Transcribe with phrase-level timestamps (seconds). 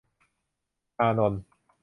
[0.99, 1.41] อานนท์